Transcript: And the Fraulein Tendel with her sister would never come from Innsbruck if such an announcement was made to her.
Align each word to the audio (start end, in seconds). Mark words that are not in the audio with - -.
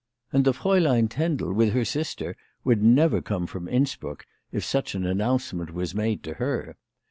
And 0.33 0.45
the 0.45 0.53
Fraulein 0.53 1.09
Tendel 1.09 1.53
with 1.53 1.73
her 1.73 1.85
sister 1.85 2.35
would 2.63 2.81
never 2.81 3.21
come 3.21 3.45
from 3.45 3.67
Innsbruck 3.67 4.25
if 4.51 4.65
such 4.65 4.95
an 4.95 5.05
announcement 5.05 5.75
was 5.75 5.93
made 5.93 6.23
to 6.23 6.33
her. 6.41 6.75